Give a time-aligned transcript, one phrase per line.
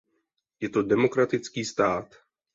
[0.59, 2.15] Je to demokratický stát.